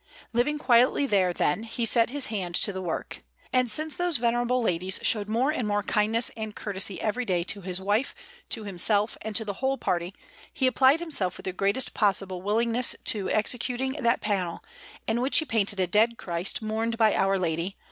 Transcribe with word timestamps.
Living 0.33 0.57
quietly 0.57 1.05
there, 1.05 1.31
then, 1.31 1.61
he 1.61 1.85
set 1.85 2.09
his 2.09 2.25
hand 2.25 2.55
to 2.55 2.73
the 2.73 2.81
work. 2.81 3.23
And 3.53 3.69
since 3.69 3.95
those 3.95 4.17
venerable 4.17 4.59
ladies 4.59 4.99
showed 5.03 5.29
more 5.29 5.51
and 5.51 5.67
more 5.67 5.83
kindness 5.83 6.31
and 6.35 6.55
courtesy 6.55 6.99
every 6.99 7.23
day 7.23 7.43
to 7.43 7.61
his 7.61 7.79
wife, 7.79 8.15
to 8.49 8.63
himself, 8.63 9.15
and 9.21 9.35
to 9.35 9.45
the 9.45 9.53
whole 9.61 9.77
party, 9.77 10.15
he 10.51 10.65
applied 10.65 11.01
himself 11.01 11.37
with 11.37 11.43
the 11.43 11.53
greatest 11.53 11.93
possible 11.93 12.41
willingness 12.41 12.95
to 13.05 13.29
executing 13.29 13.91
that 13.91 14.21
panel, 14.21 14.63
in 15.05 15.21
which 15.21 15.37
he 15.37 15.45
painted 15.45 15.79
a 15.79 15.85
Dead 15.85 16.17
Christ 16.17 16.63
mourned 16.63 16.97
by 16.97 17.13
Our 17.13 17.37
Lady, 17.37 17.67
S. 17.67 17.73